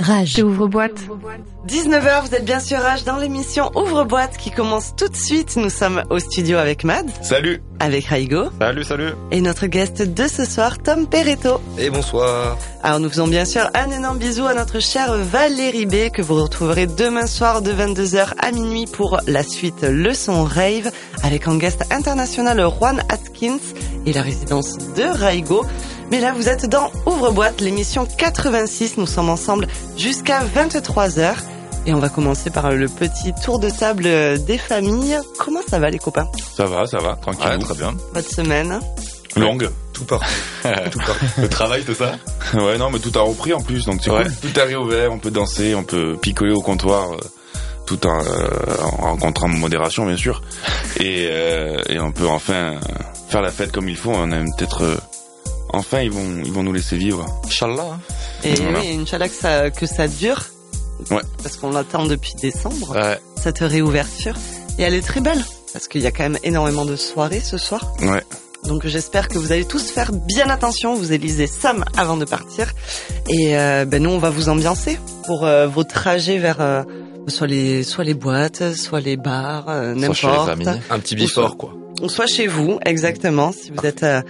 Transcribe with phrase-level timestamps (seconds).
[0.00, 0.42] Rage.
[0.42, 1.06] Ouvre-boîte.
[1.68, 5.56] 19h, vous êtes bien sûr Rage dans l'émission Ouvre-boîte qui commence tout de suite.
[5.56, 7.10] Nous sommes au studio avec Mad.
[7.22, 7.62] Salut.
[7.80, 8.44] Avec Raigo.
[8.58, 9.10] Salut, salut.
[9.30, 11.60] Et notre guest de ce soir, Tom Peretto.
[11.78, 12.56] Et bonsoir.
[12.82, 16.42] Alors nous faisons bien sûr un énorme bisou à notre chère Valérie B que vous
[16.42, 20.90] retrouverez demain soir de 22h à minuit pour la suite Leçon Rave
[21.22, 23.58] avec en guest international Juan Atkins
[24.06, 25.64] et la résidence de Raigo.
[26.10, 28.96] Mais là, vous êtes dans Ouvre-boîte, l'émission 86.
[28.96, 31.34] Nous sommes ensemble jusqu'à 23h.
[31.86, 34.04] Et on va commencer par le petit tour de table
[34.44, 35.18] des familles.
[35.38, 36.28] Comment ça va les copains?
[36.54, 37.46] Ça va, ça va, tranquille.
[37.48, 37.94] Ouais, très bien.
[38.12, 38.80] Votre semaine?
[39.36, 39.70] Longue.
[39.94, 40.20] Tout part.
[40.90, 41.16] tout part.
[41.38, 42.16] Le travail, c'est ça?
[42.54, 44.24] Ouais, non, mais tout a repris en plus, donc c'est Ouais.
[44.24, 44.50] cool.
[44.52, 47.16] Tout a réouvert, on peut danser, on peut picoler au comptoir, euh,
[47.86, 48.48] tout en, euh,
[48.82, 50.42] en rencontrant modération, bien sûr.
[50.98, 52.78] Et, euh, et on peut enfin euh,
[53.30, 54.10] faire la fête comme il faut.
[54.12, 54.82] On aime peut-être...
[55.72, 57.24] enfin, ils vont, ils vont nous laisser vivre.
[57.46, 57.98] Inch'Allah.
[58.44, 58.80] Et Voilà.
[58.80, 60.44] oui, Inch'Allah que ça, que ça dure.
[61.10, 61.22] Ouais.
[61.42, 62.94] Parce qu'on l'attend depuis décembre.
[62.94, 63.18] Ouais.
[63.40, 64.34] cette réouverture.
[64.78, 67.56] Et elle est très belle, parce qu'il y a quand même énormément de soirées ce
[67.58, 67.92] soir.
[68.02, 68.22] Ouais.
[68.64, 72.72] Donc j'espère que vous allez tous faire bien attention, vous élisez Sam avant de partir.
[73.28, 76.82] Et euh, ben nous, on va vous ambiancer pour euh, vos trajets vers euh,
[77.26, 80.48] soit les soit les boîtes, soit les bars, euh, Soit chez les n'importe.
[80.50, 80.82] familles.
[80.90, 81.72] Un petit before, quoi.
[82.02, 83.52] Ou soit chez vous, exactement.
[83.52, 84.20] Si vous êtes euh,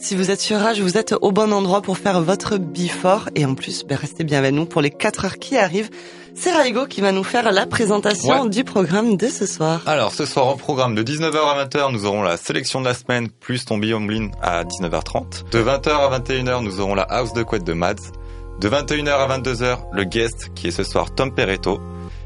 [0.00, 3.28] si vous êtes sur Rage, vous êtes au bon endroit pour faire votre before.
[3.34, 5.90] Et en plus, ben, restez bien avec nous pour les 4 heures qui arrivent.
[6.34, 8.48] C'est Raigo qui va nous faire la présentation Ouais.
[8.48, 9.82] du programme de ce soir.
[9.86, 12.94] Alors, ce soir au programme de 19h à 20h, nous aurons la sélection de la
[12.94, 15.50] semaine plus ton Omblin à 19h30.
[15.50, 18.12] De 20h à 21h, nous aurons la house de couette de Mads.
[18.60, 21.78] De 21h à 22h, le guest qui est ce soir Tom Peretto.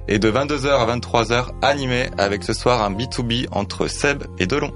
[0.06, 4.70] Et de 22h à 23h, animé avec ce soir un B2B entre Seb et Delon.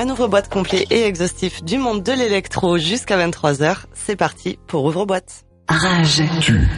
[0.00, 3.78] Un ouvre-boîte complet et exhaustif du monde de l'électro jusqu'à 23h.
[3.94, 5.44] C'est parti pour ouvre-boîte.
[5.66, 6.22] Rage.
[6.40, 6.68] Tu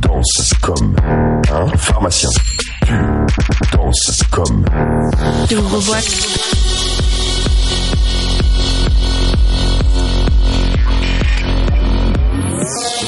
[0.00, 0.94] danses comme
[1.50, 2.30] un pharmacien.
[2.86, 2.92] Tu
[3.76, 4.64] danses comme
[5.50, 6.04] Ouvre-boîte.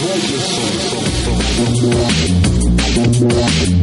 [0.02, 0.34] Rage.
[2.96, 3.81] Ouvre-boîte.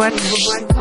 [0.00, 0.79] Rage.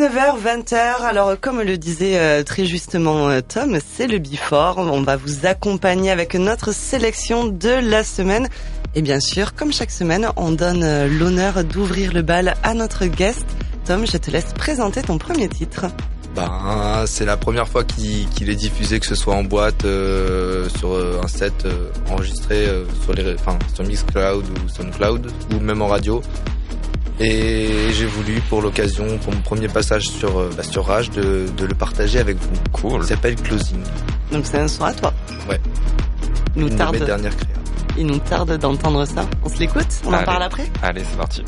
[0.00, 1.02] 19h, 20h.
[1.02, 4.78] Alors, comme le disait euh, très justement euh, Tom, c'est le Before.
[4.78, 8.48] On va vous accompagner avec notre sélection de la semaine.
[8.94, 13.04] Et bien sûr, comme chaque semaine, on donne euh, l'honneur d'ouvrir le bal à notre
[13.04, 13.44] guest.
[13.84, 15.84] Tom, je te laisse présenter ton premier titre.
[16.34, 21.28] Ben, c'est la première fois qu'il est diffusé, que ce soit en boîte, sur un
[21.28, 21.66] set
[22.08, 22.68] enregistré
[23.02, 26.22] sur les, enfin, sur Mixcloud ou Soundcloud, ou même en radio.
[27.22, 31.46] Et j'ai voulu, pour l'occasion, pour mon premier passage sur, euh, bah, sur Rage, de,
[31.54, 32.48] de le partager avec vous.
[32.72, 33.00] Cool.
[33.02, 33.82] Il s'appelle Closing.
[34.32, 35.12] Donc, c'est un son à toi.
[35.48, 35.60] Ouais.
[36.56, 37.48] Il nous Une de tarde, mes dernières créas.
[37.98, 39.26] il nous tarde d'entendre ça.
[39.44, 39.86] On se l'écoute?
[40.06, 40.64] On en parle après?
[40.82, 41.44] Allez, c'est parti.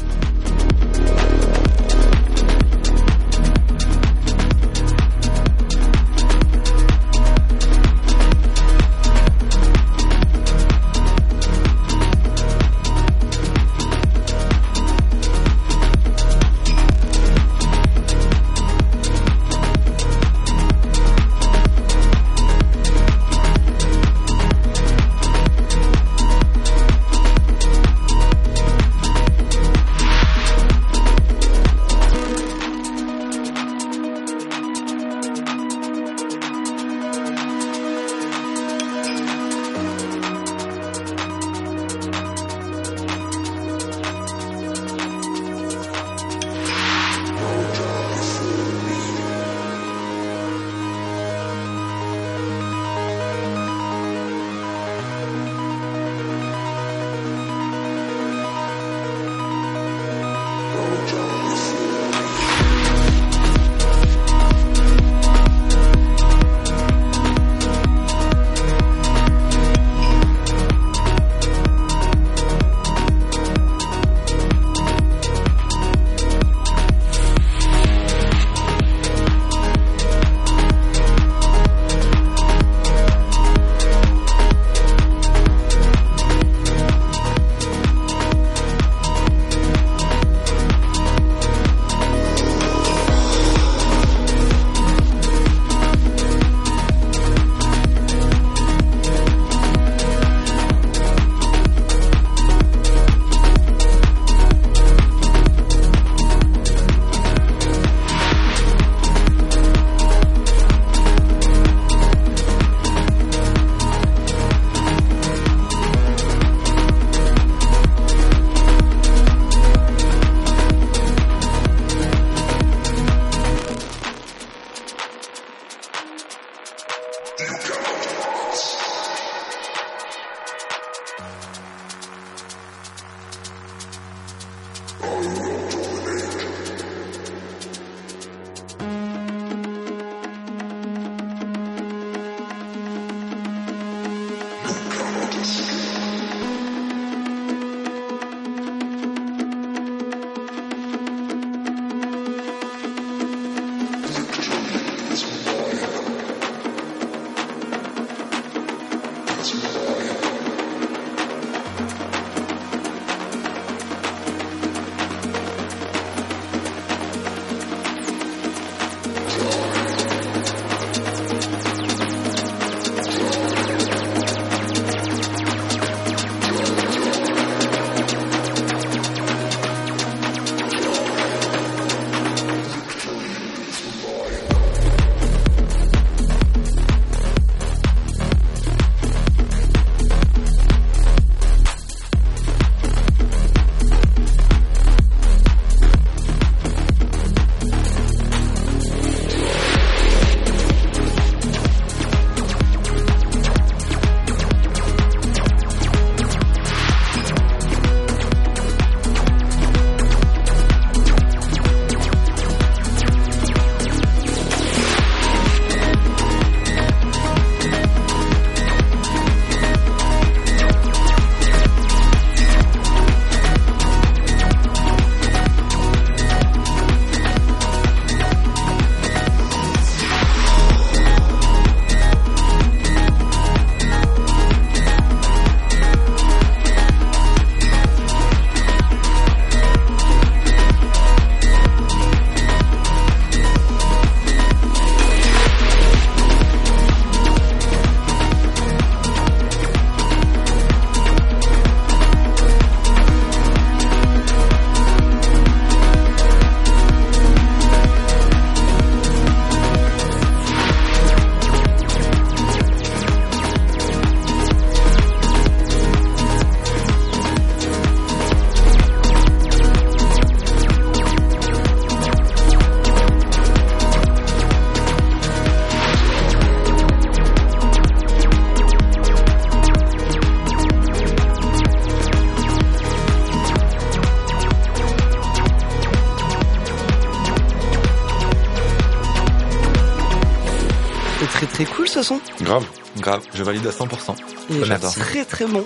[293.42, 294.14] Je valide à 100%.
[294.50, 294.98] Il est Merci.
[295.00, 295.64] très très bon,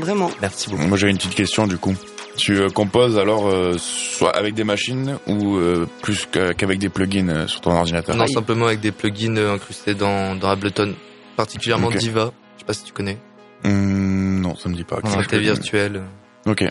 [0.00, 0.30] vraiment.
[0.40, 0.82] Merci beaucoup.
[0.86, 1.94] Moi j'ai une petite question du coup.
[2.36, 6.88] Tu euh, composes alors euh, soit avec des machines ou euh, plus qu'a- qu'avec des
[6.88, 8.14] plugins euh, sur ton ordinateur?
[8.16, 10.94] Non, simplement avec des plugins euh, incrustés dans, dans Ableton,
[11.36, 11.96] particulièrement Ok.
[11.98, 12.32] Diva.
[12.56, 13.18] Je sais pas si tu connais.
[13.64, 15.00] Hum, Non, ça me dit pas.
[15.02, 16.02] Non, Synthé virtuel.
[16.46, 16.64] Ok.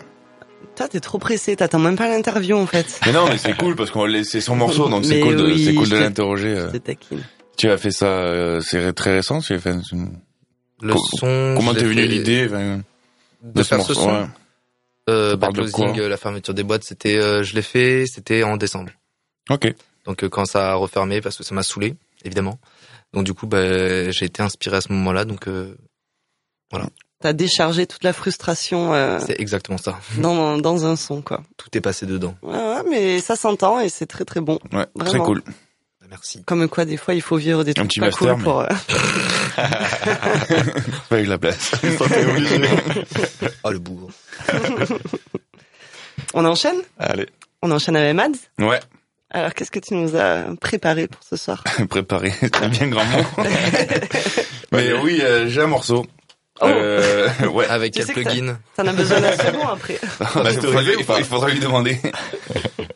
[0.74, 2.98] Toi, t'es trop pressé, t'attends même pas l'interview en fait.
[3.06, 5.64] Mais non, mais c'est cool parce qu'on c'est son morceau, donc c'est cool de, oui,
[5.66, 6.56] c'est cool de te- l'interroger.
[6.72, 7.22] C'est taquine.
[7.58, 9.40] Tu as fait ça, euh, c'est très récent.
[9.40, 9.74] Tu as fait.
[10.80, 11.54] Le Co- son.
[11.56, 12.80] Comment t'es venu l'idée enfin,
[13.42, 14.26] de faire ce son ouais.
[15.10, 18.42] euh, bah, de closing, euh, la fermeture des boîtes, c'était, euh, je l'ai fait, c'était
[18.42, 18.90] en décembre.
[19.50, 19.74] Ok.
[20.04, 21.94] Donc euh, quand ça a refermé, parce que ça m'a saoulé,
[22.24, 22.58] évidemment.
[23.12, 25.24] Donc du coup, bah, j'ai été inspiré à ce moment-là.
[25.24, 25.74] Donc euh,
[27.20, 29.98] T'as déchargé toute la frustration euh, c'est exactement ça.
[30.18, 31.42] dans, dans un son, quoi.
[31.56, 32.36] Tout est passé dedans.
[32.42, 34.60] Ouais, ouais, mais ça s'entend et c'est très très bon.
[34.72, 35.42] Ouais, très cool.
[35.44, 36.44] Bah, Merci.
[36.44, 38.62] Comme quoi, des fois, il faut vivre des Un trucs petit pas master, cool pour...
[41.08, 41.72] Pas avec la place.
[43.64, 44.10] Oh le bourg.
[46.34, 46.76] On enchaîne?
[46.98, 47.26] Allez.
[47.62, 48.38] On enchaîne avec Mads?
[48.58, 48.80] Ouais,
[49.30, 51.62] Alors, qu'est-ce que tu nous as préparé pour ce soir?
[51.88, 52.32] Préparé.
[52.62, 53.24] Un bien grand mot.
[54.72, 56.06] Mais oui, euh, j'ai un morceau.
[56.60, 56.66] Oh.
[56.66, 57.66] Euh, ouais.
[57.68, 58.58] Avec Tu quel plugin?
[58.76, 59.98] T'en as besoin d'un second après.
[60.02, 60.60] il, faudrait, il
[61.04, 61.98] faudrait- il faudrait lui demander.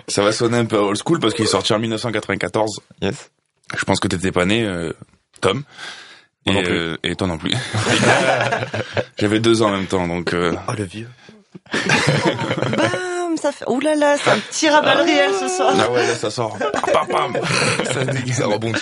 [0.09, 2.81] Ça va sonner un peu old school parce qu'il est sorti en 1994.
[3.01, 3.31] Yes.
[3.79, 4.93] Je pense que t'étais pas né, euh,
[5.41, 5.63] Tom.
[6.47, 6.73] Moi et, non plus.
[6.77, 7.53] euh, et toi non plus.
[9.19, 11.09] J'avais deux ans en même temps, donc euh, Oh le vieux.
[11.73, 13.65] Bam Ça fait...
[13.69, 15.75] Ouh là là, c'est un petit rabat de réel ce soir.
[15.79, 16.59] ah ouais là ça sort.
[16.93, 17.33] Pam, pam.
[17.93, 18.33] ça, dégueule.
[18.35, 18.81] Ça rebondit.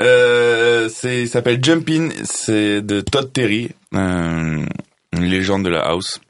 [0.00, 4.64] Euh, c'est, il s'appelle Jumpin, c'est de Todd Terry, euh,
[5.12, 6.20] une légende de la house.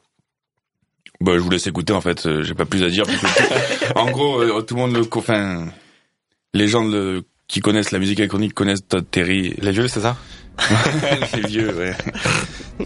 [1.20, 3.04] Bah, je vous laisse écouter en fait, euh, j'ai pas plus à dire.
[3.04, 5.66] parce que- en gros, euh, tout le monde le, enfin,
[6.54, 9.54] les gens le- qui connaissent la musique électronique connaissent Todd Terry.
[9.60, 10.16] Les vieux, c'est ça
[11.36, 11.94] les vieux, ouais.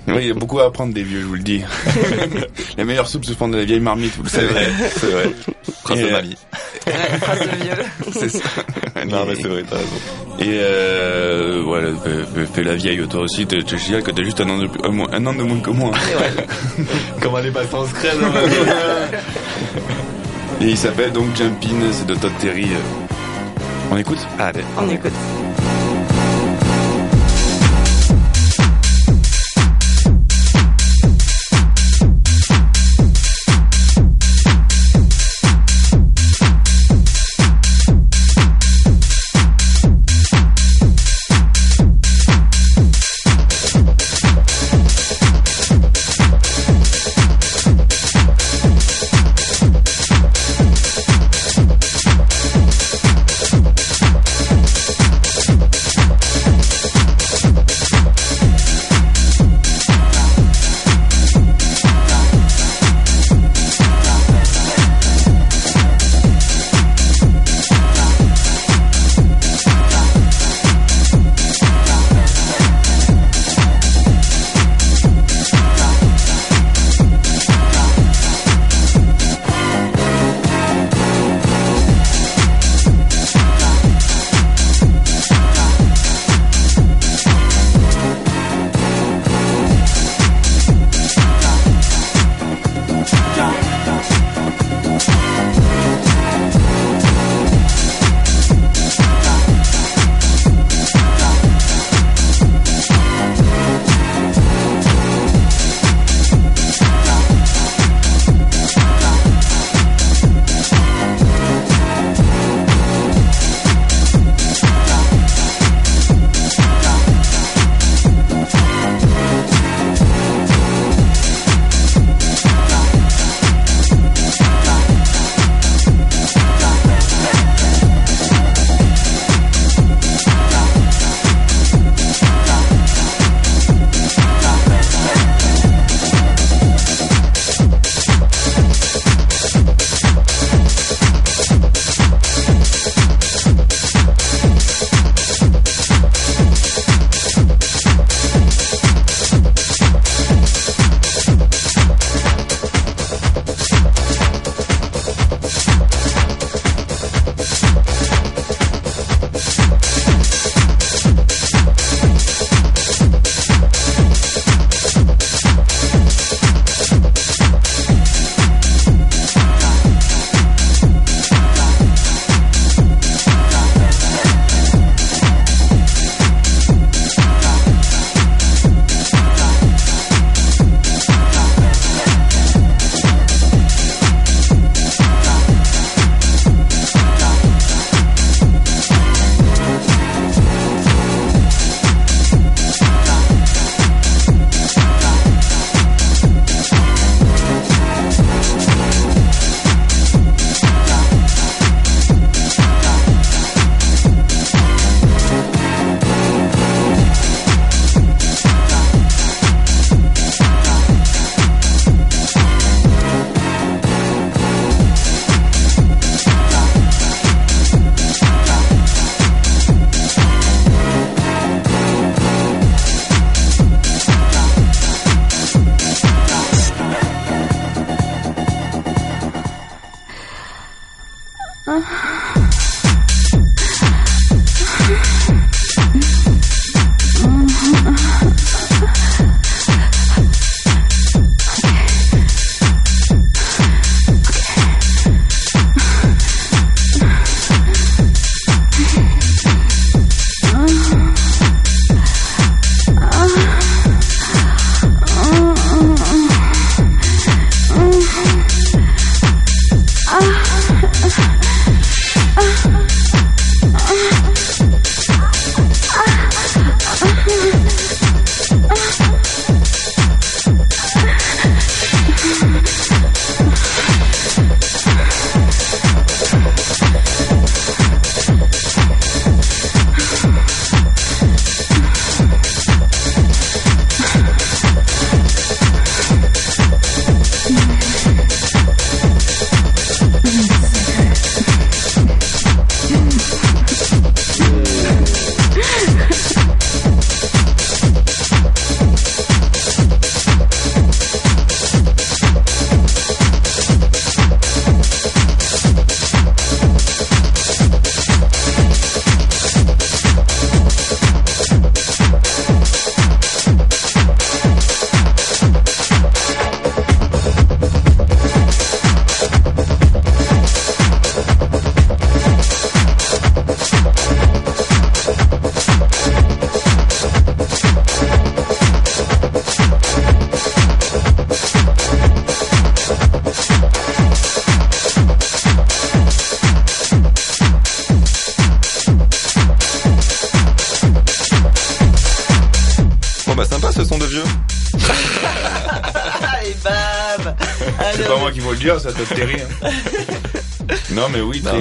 [0.06, 1.62] Ouais, il y a beaucoup à apprendre des vieux, je vous le dis.
[2.76, 4.48] Les meilleures soupes se font de la vieille marmite, vous le savez.
[4.94, 5.30] c'est vrai.
[5.82, 6.36] Prince Et, de euh, Mali.
[7.20, 7.84] Phrase de vieux.
[8.12, 8.40] C'est ça.
[9.08, 9.96] Non, mais c'est vrai, t'as raison.
[10.38, 11.88] Et euh, voilà,
[12.52, 13.46] fais, la vieille toi aussi.
[13.46, 15.92] T'es génial que t'as juste un an de plus- un, an de moins que moi.
[17.22, 18.10] Comment elle est passée en secret,
[20.60, 22.66] Et il s'appelle donc Jumpin, c'est de Todd Terry.
[23.92, 24.26] On écoute?
[24.38, 24.64] Allez.
[24.78, 25.12] On écoute.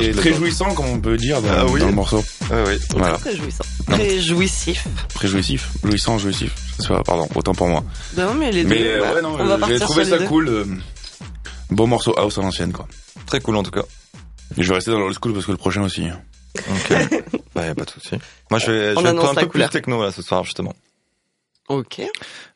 [0.10, 1.80] Très, jouissant comme on peut dire dans, Ah oui.
[1.80, 2.18] dans le morceau.
[2.50, 2.74] Ouais, oui.
[2.92, 3.64] Voilà, Très jouissant.
[3.88, 3.96] Non.
[3.98, 4.88] Très jouissif.
[5.14, 6.54] très jouissif, jouissant, jouissif.
[7.06, 7.84] Pardon, autant pour moi.
[8.18, 8.70] Non, mais les deux.
[8.70, 10.26] Mais euh, bah, ouais non, on va euh, j'ai trouvé ça deux.
[10.28, 10.48] cool.
[10.50, 10.66] euh,
[11.70, 12.88] Beau morceau house à l'ancienne quoi.
[13.26, 13.84] Très cool en tout cas.
[14.58, 16.04] Et je vais rester dans l'old school parce que le prochain aussi.
[16.06, 16.20] hein.
[16.58, 16.94] Ok.
[17.56, 18.16] bah y a pas de souci.
[18.50, 19.70] Moi je vais, je On vais annonce être un peu couleur.
[19.70, 20.74] plus techno là ce soir justement.
[21.70, 22.02] Ok.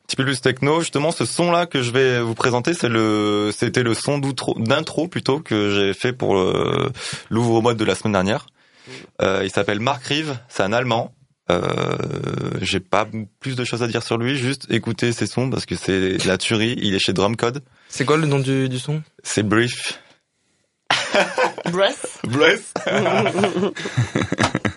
[0.05, 0.81] Un petit peu plus techno.
[0.81, 5.39] Justement, ce son-là que je vais vous présenter, c'est le, c'était le son d'intro plutôt
[5.39, 6.91] que j'ai fait pour euh,
[7.31, 8.45] l'ouvre-mode de la semaine dernière.
[9.23, 11.11] Euh, il s'appelle Mark Rive, c'est un Allemand.
[11.49, 11.97] Euh,
[12.61, 13.07] j'ai pas
[13.39, 16.27] plus de choses à dire sur lui, juste écoutez ses sons parce que c'est de
[16.27, 16.75] la tuerie.
[16.77, 17.63] Il est chez Drumcode.
[17.89, 19.01] C'est quoi le nom du, du son?
[19.23, 19.99] C'est Brief.
[21.71, 22.19] Breath.
[22.27, 22.73] Bless.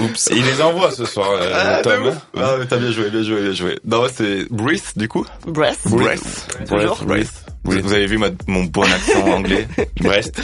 [0.00, 0.28] Oups.
[0.32, 2.12] Il les envoie ce soir, euh, Ah, Tom.
[2.36, 3.78] Ah, mais t'as bien joué, bien joué, bien joué.
[3.84, 5.26] Non, c'est Breath du coup.
[5.46, 5.78] Breath.
[5.86, 6.56] Brest.
[6.68, 6.98] Toujours.
[7.04, 7.44] Brest.
[7.64, 9.68] Vous, vous avez vu ma- mon bon accent anglais.
[10.00, 10.40] Brest.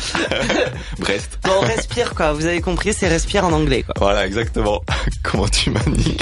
[0.98, 1.38] Brest.
[1.44, 2.32] Bon, on respire quoi.
[2.32, 3.94] Vous avez compris, c'est respire en anglais quoi.
[3.98, 4.82] Voilà, exactement.
[5.22, 6.16] Comment tu manies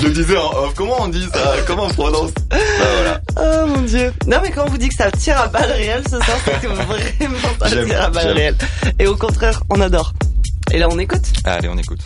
[0.00, 0.74] Je le disais en off.
[0.74, 2.56] Comment on dit ça Comment on prononce Bah
[2.94, 3.20] voilà.
[3.36, 4.12] Oh mon dieu.
[4.26, 6.60] Non mais quand on vous dit que ça tire à balles réelles ce soir, c'est
[6.60, 6.94] que vraiment
[7.60, 8.56] ça tire à balles réelles.
[8.98, 10.12] Et au contraire, on adore.
[10.72, 11.26] Et là on écoute.
[11.44, 12.02] Allez, on écoute.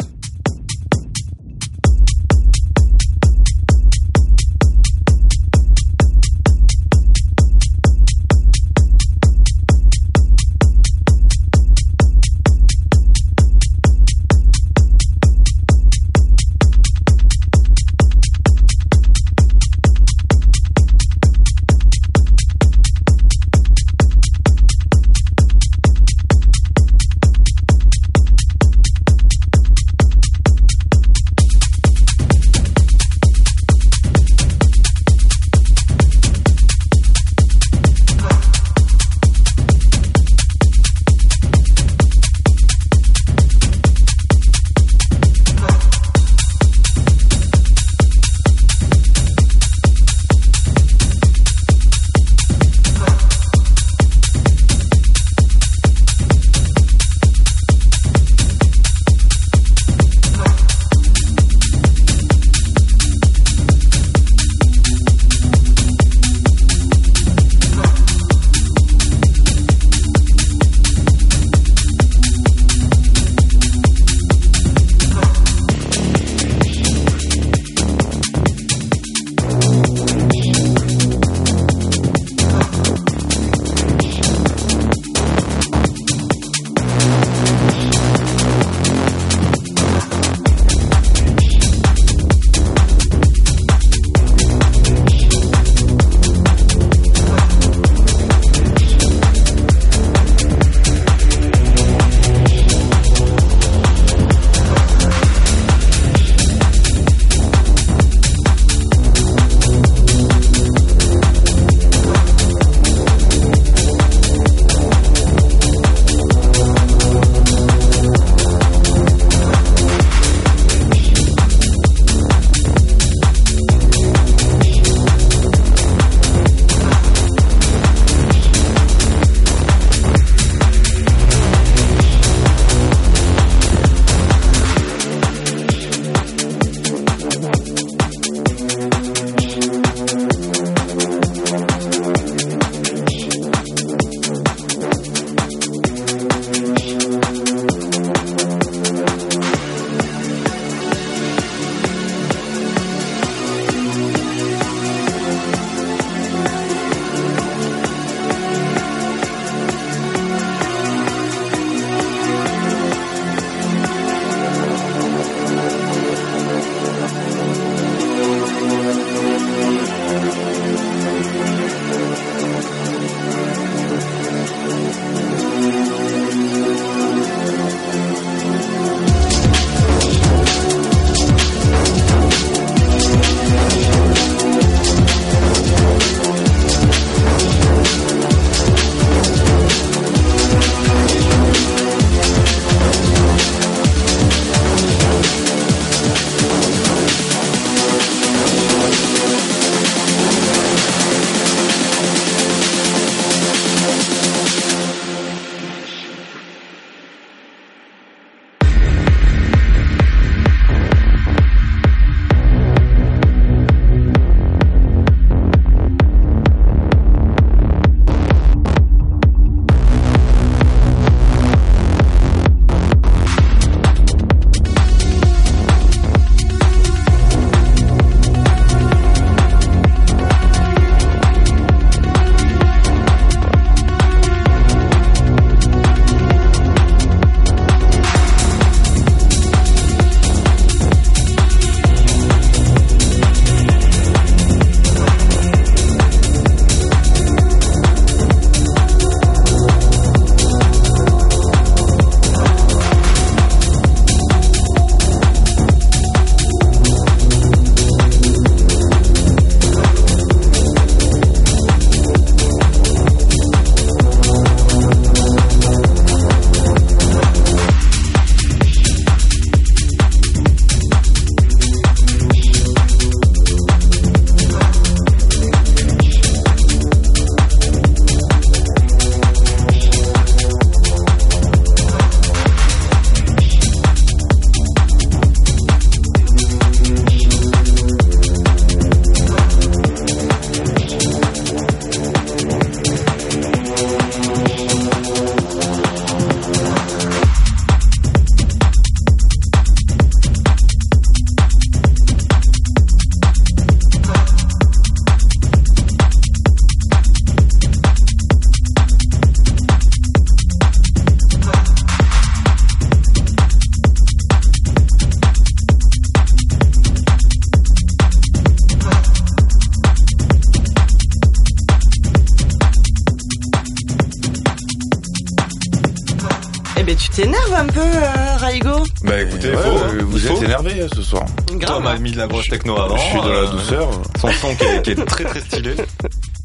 [332.53, 332.97] Techno avant.
[332.97, 333.91] Je suis dans la euh, douceur.
[334.21, 335.75] Son son qui est, qui est très très stylé.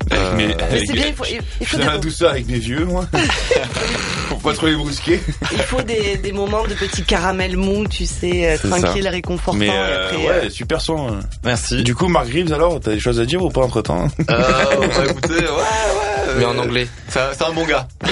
[0.10, 2.04] Avec mes, Mais avec bien, il faut, il, il Je faut, suis dans la des,
[2.04, 3.06] douceur avec mes vieux, moi.
[4.30, 5.20] Pour pas trop les brusquer.
[5.54, 8.80] il faut des, des moments de petits caramels mous, tu sais, euh, C'est ça.
[8.80, 9.58] tranquille, réconfortant.
[9.58, 11.08] Mais et euh, après, ouais, euh, super son.
[11.10, 11.20] euh.
[11.44, 11.84] Merci.
[11.84, 14.24] Du coup, Mark Reeves, alors, t'as des choses à dire ou pas entre temps Euh,
[14.28, 16.34] bah, écoutez, ouais, ouais.
[16.40, 16.88] Mais en anglais.
[17.10, 17.88] C'est un, c'est un bon gars.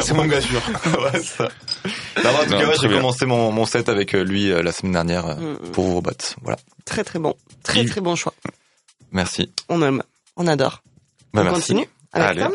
[0.00, 0.60] C'est mon gars sûr.
[0.86, 1.48] ouais, c'est ça.
[2.24, 4.72] Non, en tout Non, cas, ouais, j'ai commencé mon, mon set avec lui euh, la
[4.72, 6.10] semaine dernière euh, Mm, pour Robot.
[6.42, 6.58] Voilà.
[6.84, 7.34] Très très bon.
[7.62, 8.34] Très très bon choix.
[9.12, 9.50] Merci.
[9.68, 10.02] On aime.
[10.36, 10.82] On adore.
[11.32, 11.60] Bah, on merci.
[11.60, 12.42] continue avec Allez.
[12.42, 12.54] Tom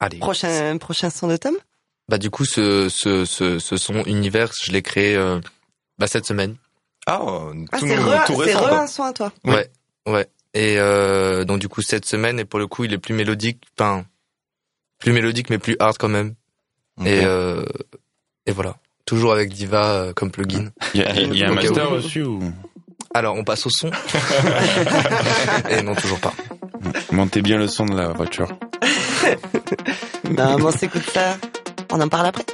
[0.00, 0.18] Allez.
[0.18, 1.54] Prochain, prochain son de Tom
[2.08, 5.40] Bah du coup, ce, ce, ce, ce son univers, je l'ai créé euh,
[5.98, 6.56] bah, cette semaine.
[7.06, 7.20] Ah,
[7.72, 9.32] Ah, tout, c'est re, tout c'est re un son à toi.
[9.44, 9.54] Oui.
[9.54, 9.70] Ouais,
[10.06, 10.26] ouais.
[10.54, 13.62] Et euh, donc du coup cette semaine, et pour le coup, il est plus mélodique,
[13.78, 14.04] enfin
[14.98, 16.34] plus mélodique mais plus hard quand même.
[17.04, 17.64] Et euh,
[18.46, 18.76] et voilà.
[19.04, 20.70] Toujours avec Diva euh, comme plugin.
[20.94, 22.40] Il y a, il y a un master dessus ou?
[23.18, 23.90] Alors on passe au son.
[25.70, 26.32] et non toujours pas.
[27.10, 28.46] Montez bien le son de la voiture.
[30.30, 31.36] Non, mais on s'écoute ça.
[31.90, 32.44] On en parle après.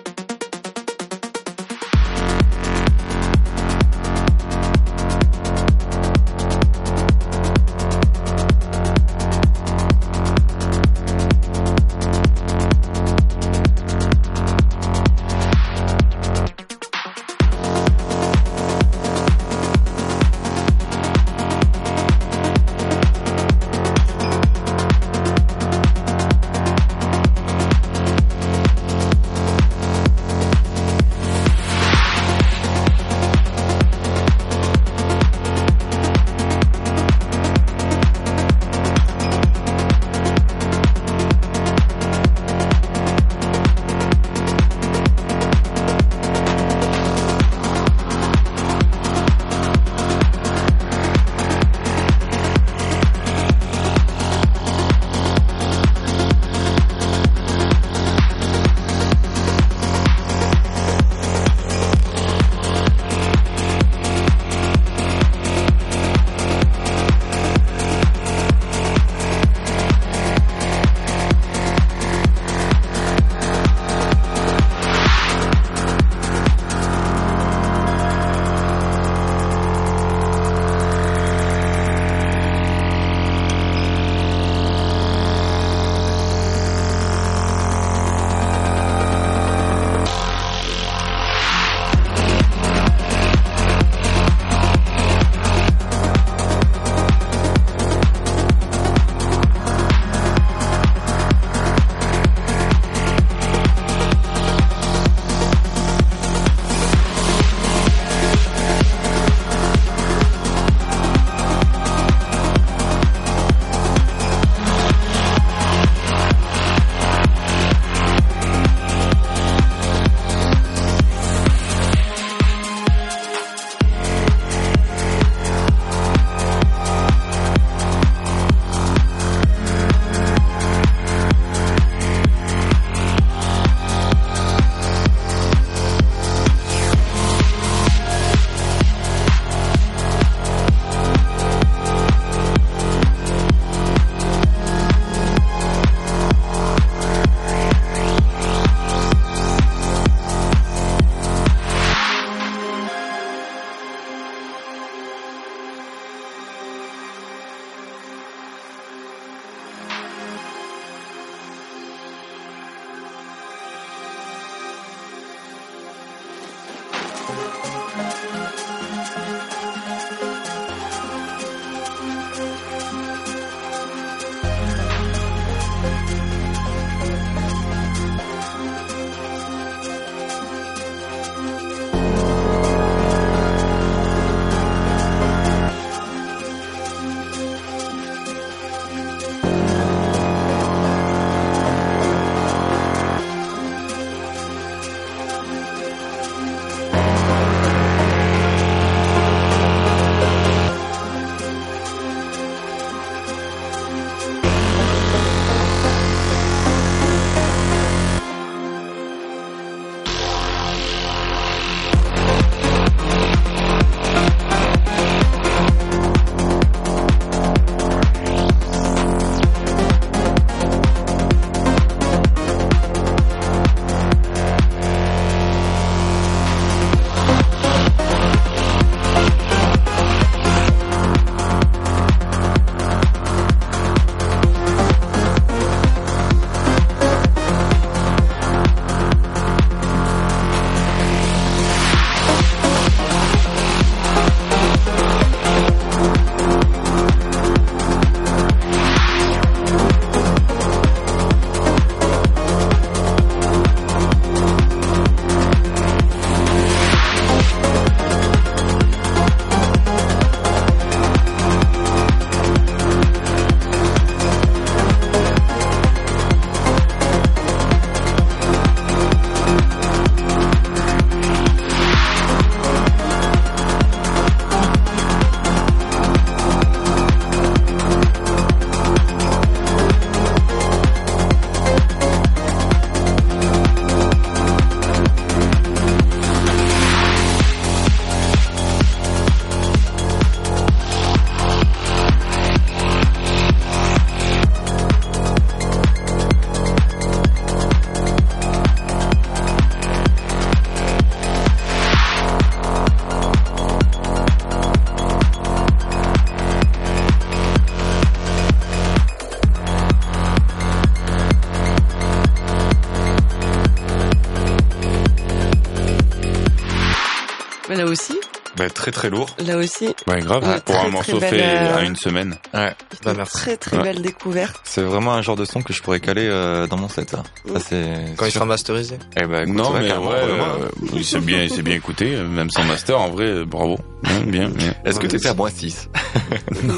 [318.56, 319.34] Bah, très très lourd.
[319.44, 320.46] Là aussi, Ouais, grave.
[320.46, 322.36] Ouais, pour très, un morceau fait belle, euh, à une semaine.
[322.54, 322.72] Ouais.
[323.04, 323.32] Bah, une merci.
[323.36, 323.82] très très Ouais.
[323.82, 324.60] belle découverte.
[324.62, 327.10] C'est vraiment un genre de son que je pourrais caler euh, dans mon set.
[327.10, 327.84] Ça, ça c'est.
[328.16, 328.96] Quand il sera masterisé.
[329.16, 332.48] Eh écoute, Non, mais ouais, euh, il s'est bien, il s'est bien écouté, euh, même
[332.50, 333.76] sans master, en vrai, bravo.
[334.04, 334.74] Bien, bien, bien.
[334.84, 335.88] Est-ce que t'étais à moins 6
[336.62, 336.74] Non,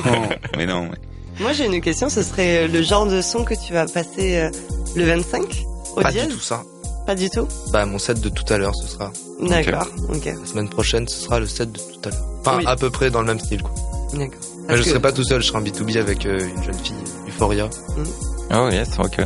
[0.57, 0.85] mais non.
[0.89, 0.97] ouais.
[1.41, 4.51] Moi j'ai une question, ce serait le genre de son que tu vas passer euh,
[4.97, 5.43] le 25
[5.97, 6.63] au Pas dièse du tout ça.
[7.07, 9.13] Pas du tout Bah mon set de tout à l'heure, ce sera.
[9.41, 10.25] D'accord, ok.
[10.25, 12.27] La semaine prochaine, ce sera le set de tout à l'heure.
[12.41, 12.65] Enfin, Oui.
[12.67, 13.73] à peu près dans le même style, quoi.
[14.13, 14.41] D'accord.
[14.69, 16.95] Je que- serai pas tout seul, je serai en B2B avec euh, une jeune fille,
[17.29, 17.69] Euphoria.
[18.55, 19.21] Oh yes, ok.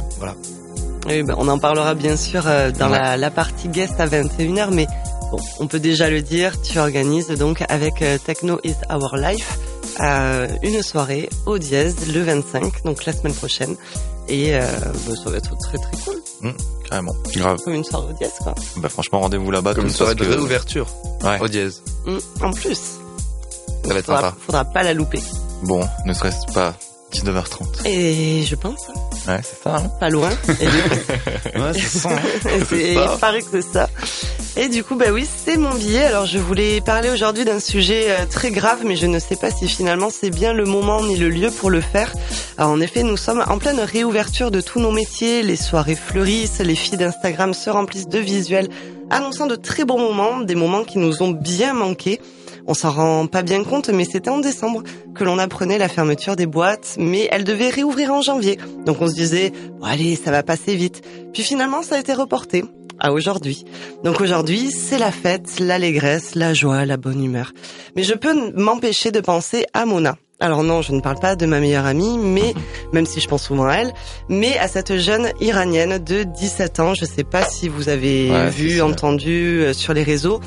[1.07, 2.99] Oui, ben, on en parlera bien sûr euh, dans Ouais.
[2.99, 4.87] la, la partie guest à 21h, mais
[5.31, 9.59] bon, on peut déjà le dire, tu organises donc avec euh, Techno is Our Life
[10.01, 13.77] euh, une soirée au dièse le 25, donc la semaine prochaine.
[14.29, 14.61] Et euh,
[15.07, 16.23] ben, ça va être très très cool,
[16.89, 17.15] Carrément.
[17.35, 17.59] Grave.
[17.65, 18.55] comme une soirée au dièse quoi.
[18.77, 19.75] Bah franchement, rendez-vous là-bas.
[19.75, 20.87] Comme une soirée de que- réouverture
[21.25, 21.39] Ouais.
[21.41, 21.83] au dièse.
[22.07, 22.79] Mm, en plus,
[23.85, 24.37] Ça va être faudra, sympa.
[24.47, 25.21] faudra pas la louper.
[25.65, 26.75] Bon, ne serait-ce pas
[27.13, 27.87] 19h30.
[27.87, 28.89] Et je pense,
[29.29, 29.77] Ouais, c'est ça.
[29.77, 30.31] Hein pas loin.
[30.49, 32.09] Et du coup, Ouais, c'est ça.
[32.69, 33.11] C'est- ça.
[33.15, 33.89] il paraît que c'est ça.
[34.57, 36.05] Et du coup, bah oui, c'est mon billet.
[36.05, 39.51] Alors, je voulais parler aujourd'hui d'un sujet euh, très grave, mais je ne sais pas
[39.51, 42.13] si finalement c'est bien le moment ni le lieu pour le faire.
[42.59, 45.43] Alors, en effet, nous sommes en pleine réouverture de tous nos métiers.
[45.43, 48.69] Les soirées fleurissent, les filles d'Instagram se remplissent de visuels
[49.11, 52.21] annonçant de très bons moments, des moments qui nous ont bien manqué.
[52.71, 56.37] On s'en rend pas bien compte, mais c'était en décembre que l'on apprenait la fermeture
[56.37, 58.59] des boîtes, mais elles devaient réouvrir en janvier.
[58.87, 61.03] Donc on se disait, bon, allez, ça va passer vite.
[61.33, 62.65] Puis finalement, ça a été reporté
[63.01, 63.65] à aujourd'hui.
[64.05, 67.51] Donc aujourd'hui, c'est la fête, l'allégresse, la joie, la bonne humeur.
[67.97, 70.17] Mais je peux m'empêcher de penser à Mona.
[70.39, 72.55] Alors non, je ne parle pas de ma meilleure amie, mais
[72.93, 73.93] même si je pense souvent à elle,
[74.29, 76.95] mais à cette jeune iranienne de 17 ans.
[76.95, 80.41] Je sais pas si vous avez Ouais, vu, entendu euh, sur les réseaux.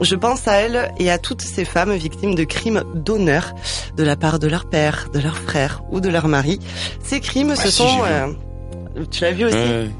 [0.00, 3.54] Je pense à elle et à toutes ces femmes victimes de crimes d'honneur
[3.96, 6.58] de la part de leur père, de leur frère ou de leur mari.
[7.04, 7.98] Ces crimes, ce si, sont...
[8.06, 8.28] euh,
[9.10, 9.90] tu l'as vu aussi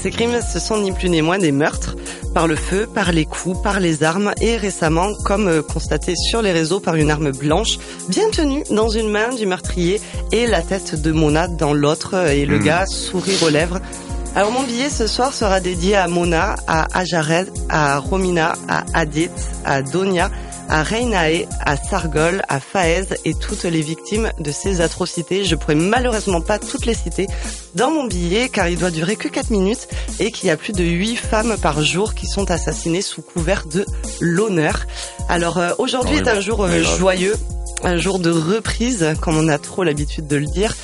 [0.00, 1.94] ces crimes, ce sont ni plus ni moins des meurtres
[2.32, 6.40] par le feu, par les coups, par les armes et récemment, comme euh, constaté sur
[6.40, 10.00] les réseaux, par une arme blanche bien tenue dans une main du meurtrier
[10.32, 12.62] et la tête de Mona dans l'autre et le Mm.
[12.64, 13.80] gars sourire aux lèvres.
[14.36, 19.28] Alors mon billet ce soir sera dédié à Mona, à Ajared, à Romina, à Adit,
[19.64, 20.30] à Donia,
[20.68, 25.44] à Reinae, à Sargol, à Faez et toutes les victimes de ces atrocités.
[25.44, 27.26] Je pourrais malheureusement pas toutes les citer
[27.74, 29.88] dans mon billet car il doit durer que 4 minutes
[30.20, 33.66] et qu'il y a plus de 8 femmes par jour qui sont assassinées sous couvert
[33.66, 33.84] de
[34.20, 34.86] l'honneur.
[35.28, 37.34] Alors euh, aujourd'hui est un jour euh, joyeux,
[37.82, 40.74] un jour de reprise comme on a trop l'habitude de le dire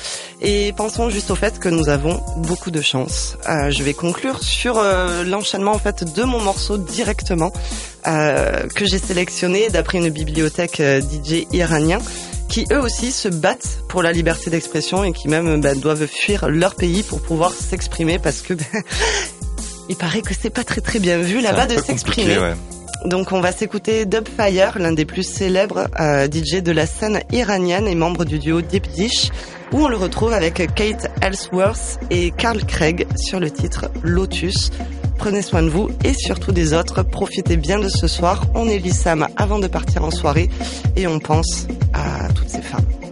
[0.41, 3.37] et pensons juste au fait que nous avons beaucoup de chance.
[3.49, 7.51] Euh, je vais conclure sur euh, l'enchaînement en fait de mon morceau directement
[8.07, 11.99] euh, que j'ai sélectionné d'après une bibliothèque euh, DJ iranien
[12.49, 16.49] qui eux aussi se battent pour la liberté d'expression et qui même ben, doivent fuir
[16.49, 18.53] leur pays pour pouvoir s'exprimer parce que
[19.89, 22.37] il paraît que c'est pas très très bien vu là-bas de s'exprimer.
[22.37, 22.53] ouais.
[23.05, 27.87] Donc on va s'écouter Dubfire, l'un des plus célèbres euh, DJ de la scène iranienne
[27.87, 29.29] et membre du duo Deep Dish,
[29.71, 34.71] où on le retrouve avec Kate Ellsworth et Carl Craig sur le titre Lotus.
[35.17, 37.03] Prenez soin de vous et surtout des autres.
[37.03, 38.45] Profitez bien de ce soir.
[38.55, 40.49] On est Sam avant de partir en soirée
[40.95, 43.06] et on pense à toutes ces femmes.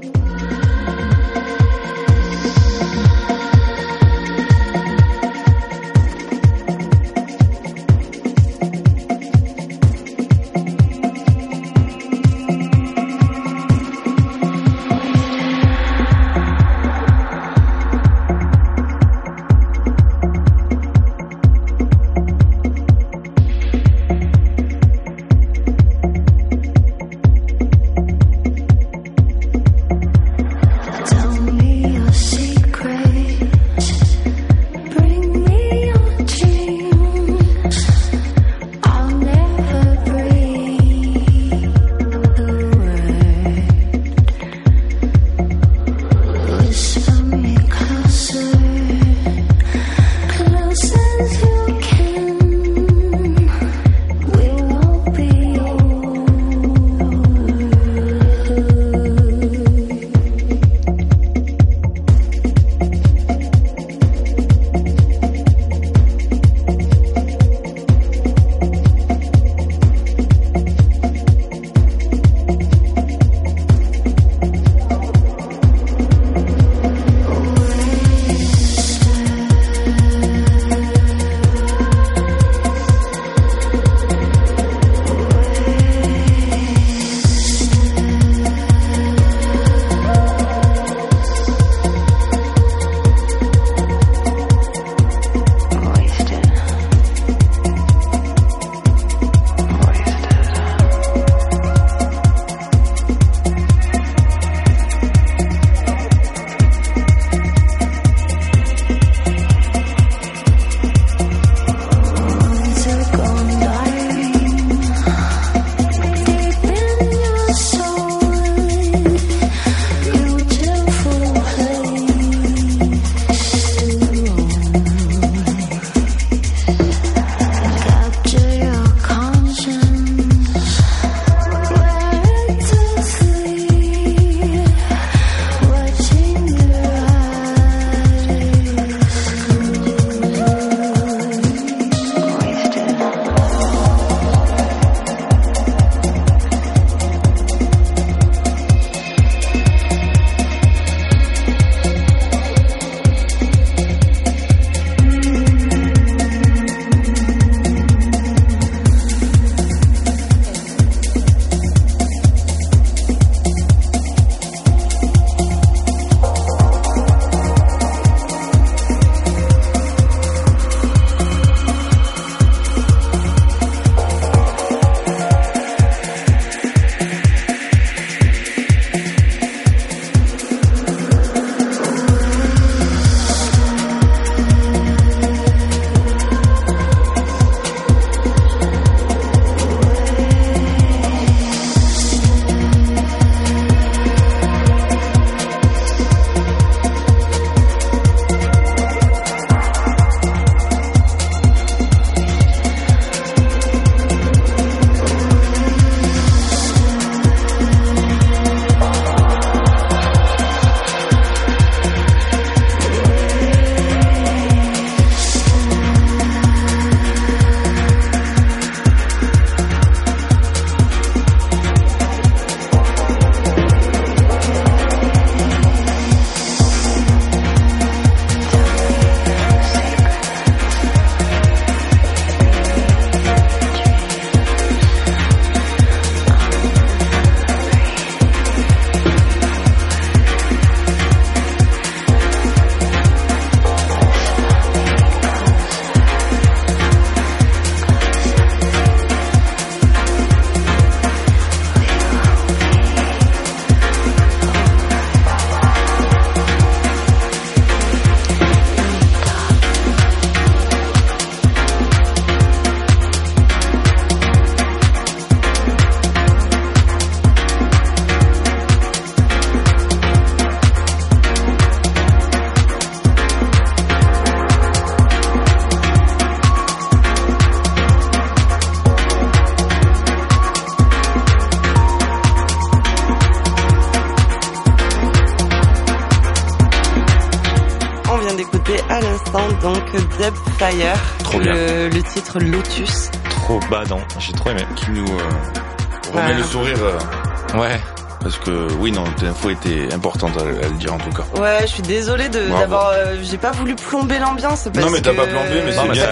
[294.26, 294.66] J'ai trop aimé.
[294.76, 296.34] Qui nous euh, remet Ouais.
[296.38, 296.78] le sourire.
[296.84, 297.80] euh, Ouais.
[298.22, 301.24] parce que oui, non, l'info était importante à, à le dire en tout cas.
[301.40, 302.60] Ouais, je suis désolée de Bravo.
[302.62, 304.66] d'avoir, euh, j'ai pas voulu plomber l'ambiance.
[304.74, 306.08] Non, mais t'as que- pas plombé, mais c'est bien.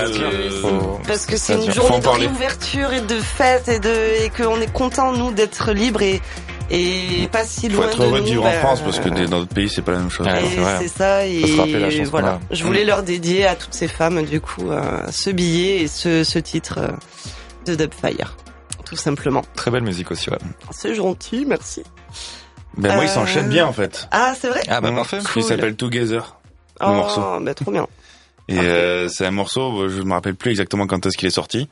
[0.61, 1.71] Faut- Parce que c'est une.
[1.71, 5.71] Faut journée de réouverture et de fête et de et qu'on est content nous d'être
[5.73, 6.21] libres et
[6.69, 9.09] et pas si Faut loin être de heureux de vivre bah, en France parce que
[9.09, 10.27] dans d'autres pays c'est pas la même chose.
[10.79, 12.27] C'est ça et Faut voilà.
[12.29, 12.39] a.
[12.51, 16.23] Je voulais leur dédier à toutes ces femmes du coup euh, ce billet et ce
[16.23, 16.79] ce titre
[17.69, 18.35] euh, de Dubfire
[18.85, 19.43] tout simplement.
[19.55, 20.37] Très belle musique aussi, ouais.
[20.71, 21.83] C'est gentil, merci.
[22.77, 24.07] Ben moi, Euh, il s'enchaîne bien en fait.
[24.11, 24.95] Ah, c'est vrai Ah bah Mmh.
[24.95, 25.17] parfait.
[25.21, 25.43] Il Cool.
[25.43, 26.37] s'appelle Together.
[26.81, 27.21] Oh, morceau.
[27.41, 27.87] bah trop bien.
[28.49, 31.69] Et euh, c'est un morceau, je me rappelle plus exactement quand est-ce qu'il est sorti.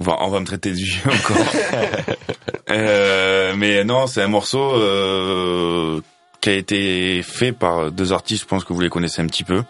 [0.00, 1.36] On va, on va me traiter de vieux encore.
[2.70, 6.00] euh, mais non, c'est un morceau euh,
[6.40, 9.44] qui a été fait par deux artistes, je pense que vous les connaissez un petit
[9.44, 9.62] peu.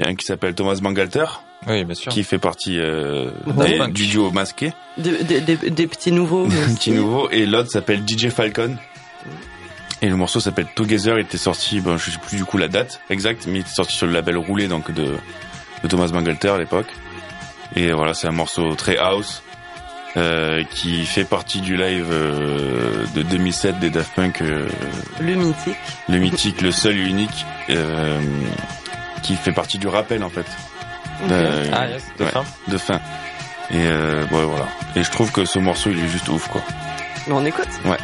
[0.00, 1.26] Il y a un qui s'appelle Thomas Bangalter,
[1.66, 2.10] Oui, bien sûr.
[2.10, 6.48] qui fait partie euh, des- du duo masqué, Des, des, des, des petits nouveaux.
[7.30, 8.76] et l'autre s'appelle DJ Falcon.
[10.00, 12.68] Et le morceau s'appelle Together, il était sorti, bon, je sais plus du coup la
[12.68, 15.04] date exacte, mais il était sorti sur le label roulé donc de,
[15.82, 16.86] de Thomas Bangalter à l'époque.
[17.76, 19.42] Et voilà, c'est un morceau très house
[20.16, 24.66] euh, qui fait partie du live euh, de 2007 des Daft Punk, euh,
[25.20, 25.76] Le mythique.
[26.08, 28.18] le mythique, le seul et unique, euh,
[29.22, 30.46] qui fait partie du rappel en fait
[31.30, 32.44] Euh, Ah yes, de ouais, fin.
[32.68, 32.96] de fin.
[33.70, 34.66] Et euh, ouais, voilà.
[34.96, 36.62] Et je trouve que ce morceau il est juste ouf quoi.
[37.26, 37.68] Mais on écoute.
[37.84, 37.98] Ouais.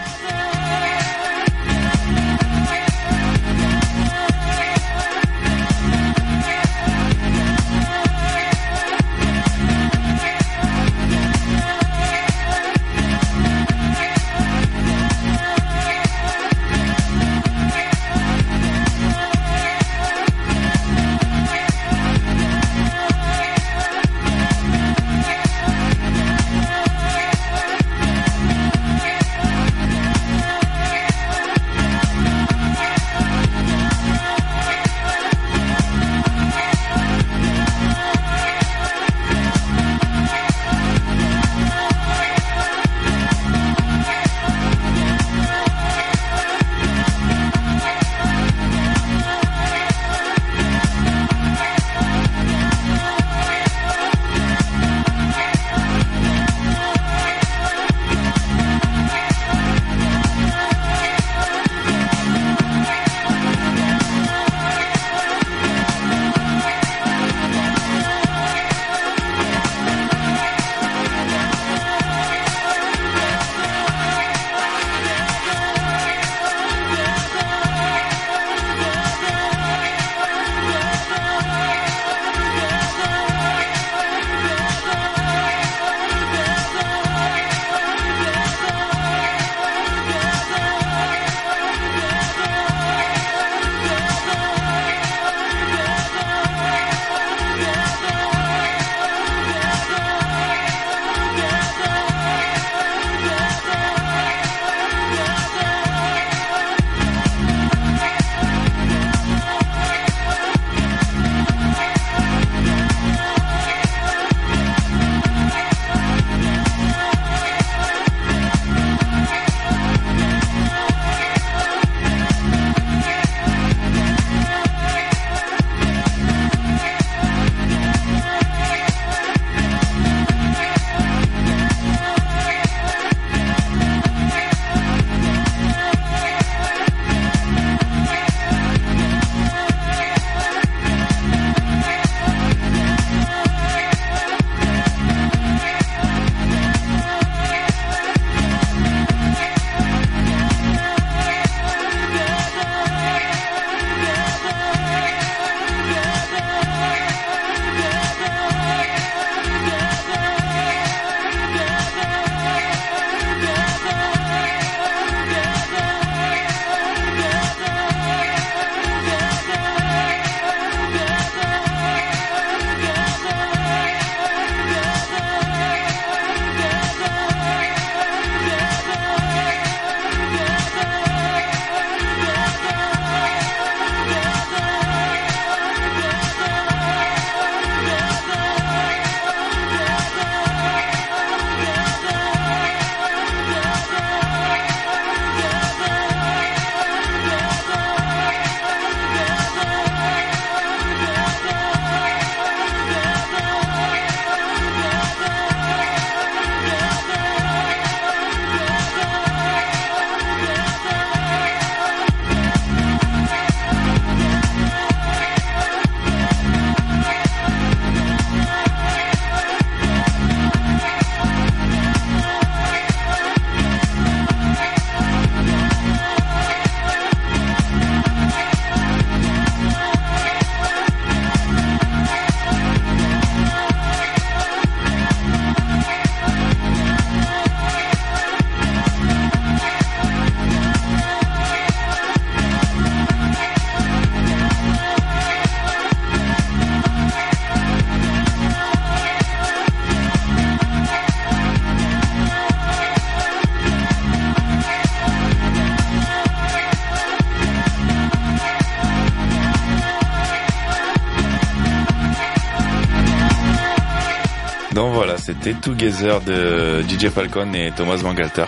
[265.46, 268.46] C'était Together de DJ Falcon et Thomas Bangalter.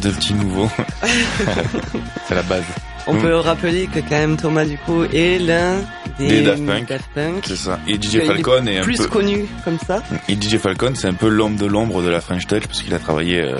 [0.00, 0.70] Deux petits nouveaux.
[2.28, 2.62] C'est la base.
[3.08, 3.20] On Mm.
[3.20, 5.78] peut rappeler que quand même Thomas du coup est l'un
[6.18, 6.88] des, Des Daft Punk.
[7.14, 7.44] Punk.
[7.46, 7.78] C'est ça.
[7.88, 9.06] Et DJ est Falcon est un plus peu...
[9.08, 10.02] connu comme ça.
[10.28, 12.94] Et DJ Falcon, c'est un peu l'homme de l'ombre de la French Touch parce qu'il
[12.94, 13.58] a travaillé euh,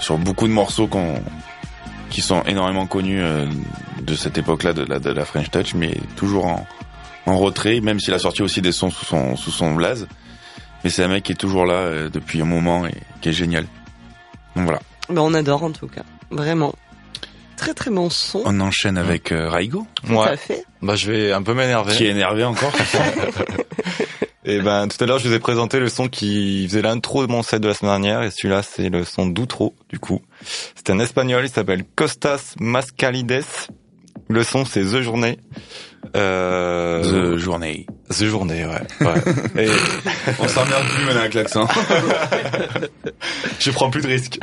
[0.00, 1.22] sur beaucoup de morceaux qu'on-
[2.10, 3.46] qui sont énormément connus euh,
[4.02, 6.66] de cette époque-là de la, de la French Touch, mais toujours en,
[7.26, 10.06] en retrait, même s'il a sorti aussi des sons sous son, sous son blaze.
[10.86, 13.32] Mais c'est un mec qui est toujours là euh, depuis un moment et qui est
[13.32, 13.66] génial.
[14.54, 14.78] Donc voilà.
[15.08, 16.76] Ben, on adore en tout cas, vraiment.
[17.56, 18.42] Très très bon son.
[18.44, 20.64] On enchaîne avec euh, Raigo, Tout à fait.
[20.82, 21.92] Bah, je vais un peu m'énerver.
[21.92, 22.70] qui est énervé encore.
[24.44, 27.32] Et ben, tout à l'heure, je vous ai présenté le son qui faisait l'intro de
[27.32, 30.22] mon set de la semaine dernière, et celui-là, c'est le son d'outro, du coup.
[30.76, 33.42] C'est un espagnol, il s'appelle Costas Mascalides.
[34.28, 35.40] Le son, c'est The Journée.
[36.14, 37.34] Euh...
[37.34, 37.86] The Journey.
[38.10, 39.06] The Journée, ouais.
[39.06, 39.64] ouais.
[39.64, 39.68] Et
[40.38, 41.66] On s'emmerde plus maintenant avec l'accent.
[43.58, 44.38] je prends plus de risques.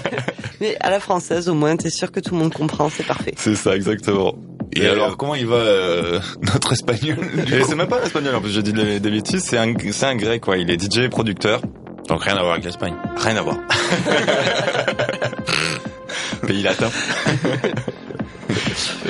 [0.60, 3.34] Mais à la française au moins, t'es sûr que tout le monde comprend, c'est parfait.
[3.36, 4.34] C'est ça, exactement.
[4.72, 8.50] Et alors, comment il va euh, notre espagnol c'est même pas un espagnol, en plus,
[8.50, 10.56] j'ai dit des, des bêtises, c'est un, c'est un grec, quoi.
[10.58, 11.62] Il est DJ et producteur.
[12.08, 12.94] Donc rien à voir avec l'Espagne.
[13.16, 13.56] Rien à voir.
[16.46, 16.90] Pays latin.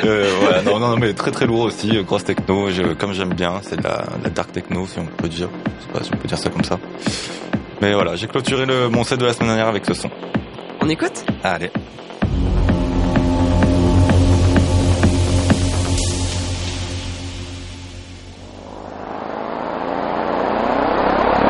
[0.04, 3.34] Euh, voilà, non, non, mais très très lourd aussi, euh, grosse techno, je- comme j'aime
[3.34, 5.48] bien, c'est de la, dark techno, si on peut dire.
[5.80, 6.78] Je sais pas si on peut dire ça comme ça.
[7.80, 10.10] Mais voilà, j'ai clôturé le, mon set de la semaine dernière avec ce son.
[10.80, 11.24] On écoute?
[11.44, 11.70] Allez.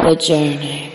[0.05, 0.86] The journey.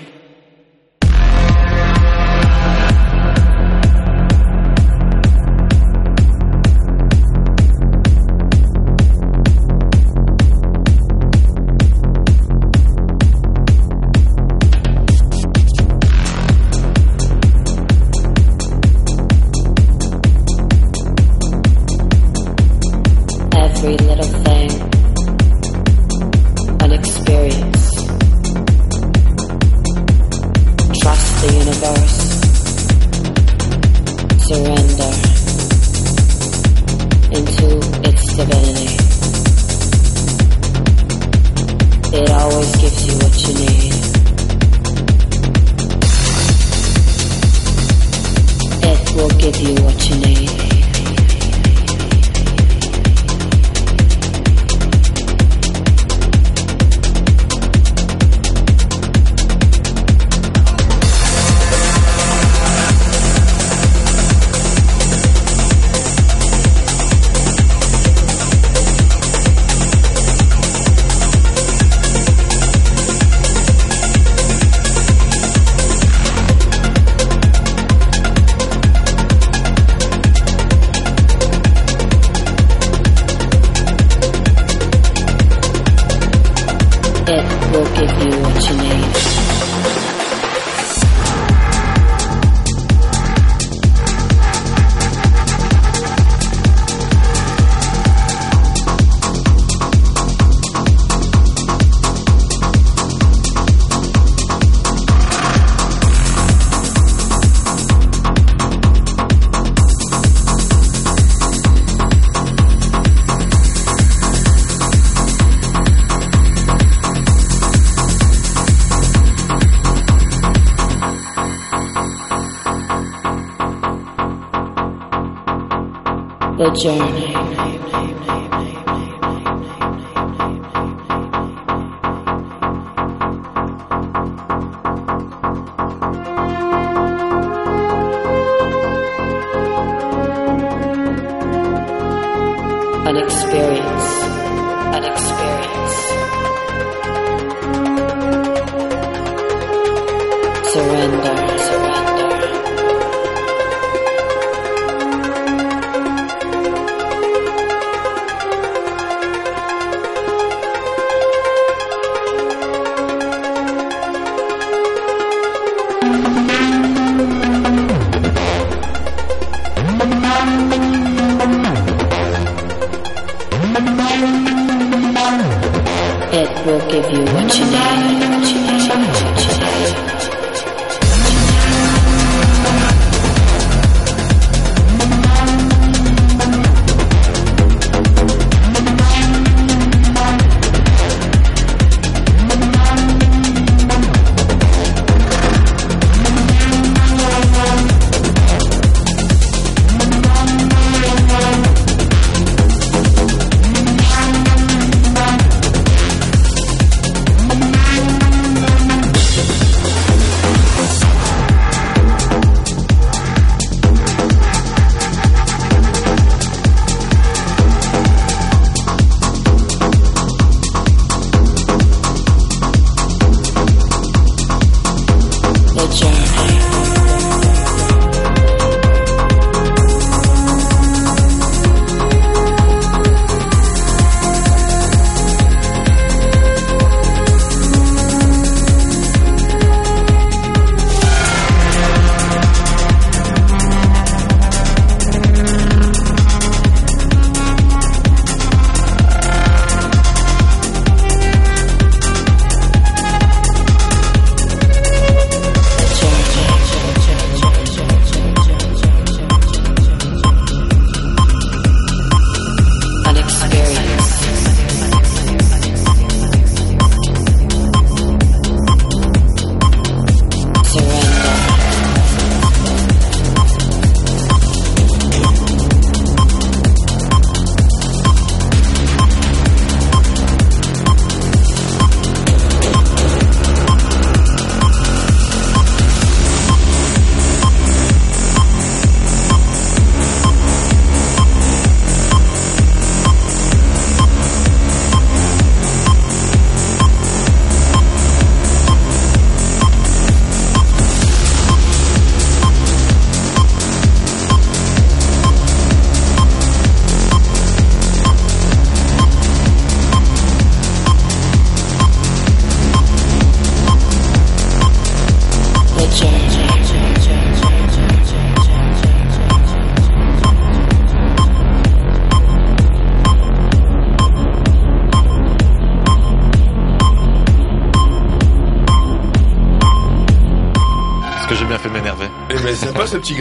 [126.62, 128.41] The journey.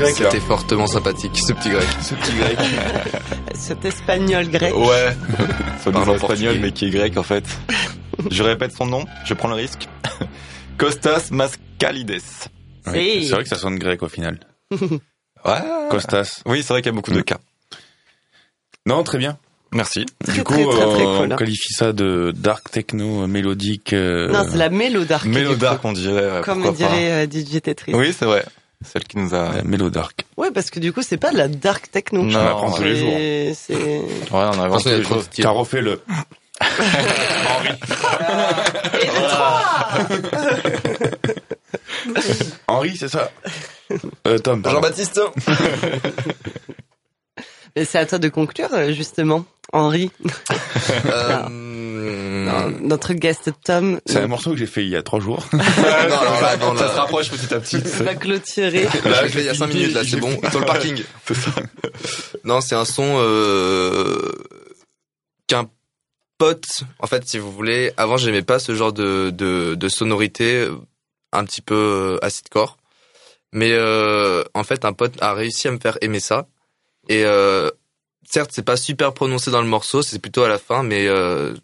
[0.00, 1.86] Grec C'était fortement sympathique, ce petit grec.
[2.02, 2.58] Ce petit grec.
[3.54, 4.74] Cet espagnol grec.
[4.76, 5.16] Ouais.
[5.86, 6.58] En espagnol, portugais.
[6.60, 7.44] mais qui est grec en fait.
[8.30, 9.88] Je répète son nom, je prends le risque.
[10.78, 12.20] Costas Mascalides.
[12.86, 13.26] Oui, Si.
[13.28, 14.38] C'est vrai que ça sonne grec au final.
[14.70, 15.60] Ouais.
[15.90, 16.42] Costas.
[16.46, 17.38] Oui, c'est vrai qu'il y a beaucoup de cas.
[18.86, 19.38] Non, très bien.
[19.72, 20.04] Merci.
[20.24, 21.32] Très, Du coup, très, très, très euh, cool.
[21.32, 23.92] on qualifie ça de dark techno euh, mélodique.
[23.92, 25.24] euh, Non, c'est la mélodark.
[25.26, 26.40] Mélodark, on dirait.
[26.44, 26.72] Comme pas.
[26.72, 27.94] dirait euh, DJ Tetris.
[27.94, 28.44] Oui, c'est vrai.
[28.84, 29.56] Celle qui nous a.
[29.56, 30.24] euh, mélodark.
[30.36, 32.22] Ouais, parce que du coup, c'est pas de la dark techno.
[32.22, 33.12] Non, on apprend tous les jours.
[33.14, 33.74] C'est- C'est...
[33.74, 35.24] Ouais, on a Attention, il y a inventé trop de choses.
[35.26, 35.44] styles.
[35.44, 36.00] T'as refait le.
[39.00, 39.88] Et de trois
[42.68, 43.30] Henri, c'est ça.
[44.26, 44.62] Euh, Tom.
[44.64, 45.20] Jean-Baptiste
[47.76, 50.10] c'est à toi de conclure, euh, justement, Henri.
[51.06, 55.20] euh, Non, Notre guest Tom C'est un morceau que j'ai fait il y a trois
[55.20, 55.46] jours.
[55.52, 57.78] non, alors là, non, Ça là, se rapproche petit à petit.
[58.02, 58.84] va clôturer.
[59.04, 60.38] Là, je l'ai il y a 5 minutes, là, c'est bon.
[60.50, 61.02] Sur le parking.
[62.44, 64.32] Non, c'est un son euh,
[65.46, 65.68] qu'un
[66.38, 70.62] pote, en fait, si vous voulez, avant, j'aimais pas ce genre de, de, de sonorité
[70.62, 70.74] euh,
[71.32, 71.74] un petit peu
[72.20, 72.78] euh, acidcore.
[73.52, 76.46] Mais euh, en fait, un pote a réussi à me faire aimer ça.
[77.10, 77.70] Et euh,
[78.24, 81.54] certes, c'est pas super prononcé dans le morceau, c'est plutôt à la fin, mais euh,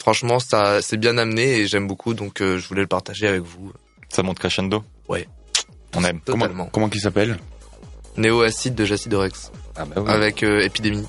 [0.00, 3.42] franchement, ça c'est bien amené et j'aime beaucoup, donc euh, je voulais le partager avec
[3.42, 3.72] vous.
[4.10, 4.84] Ça monte crescendo.
[5.08, 5.26] Ouais.
[5.96, 6.20] On aime.
[6.24, 6.66] Comment, Totalement.
[6.66, 7.36] comment qu'il s'appelle?
[8.16, 10.10] Néo Acide de Jacidorex Ah bah oui.
[10.10, 11.06] avec euh, Épidémie.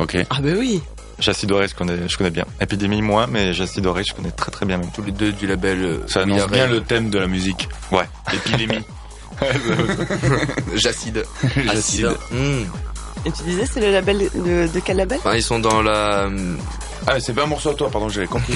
[0.00, 0.16] Ok.
[0.28, 0.82] Ah ben oui.
[1.20, 2.46] Jacidoré, je connais, je connais bien.
[2.60, 4.90] Épidémie, moins, mais Jacidoré, je connais très très bien même.
[4.90, 6.00] Tous les deux du label.
[6.08, 7.68] Ça annonce bien le thème de la musique.
[7.92, 8.08] Ouais.
[8.32, 8.82] Épidémie.
[10.74, 11.24] Jacide.
[11.56, 12.06] Jacide.
[12.06, 12.16] Acide.
[12.30, 12.64] Mm.
[13.26, 16.28] Et tu disais, c'est le label de, de quel label Enfin, ils sont dans la.
[17.06, 18.54] Ah, mais c'est pas un morceau à toi, pardon, j'avais compris.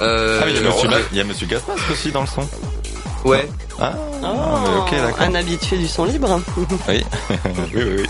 [0.00, 0.94] Euh, Ah, mais il y a Monsieur, ouais.
[0.96, 2.48] Ga- il y a Monsieur Gaspas aussi dans le son.
[3.24, 3.48] Ouais.
[3.80, 3.94] Ah,
[4.24, 5.20] Oh, ok, d'accord.
[5.20, 6.40] Un habitué du son libre.
[6.88, 7.04] Oui.
[7.30, 8.06] oui, oui, oui.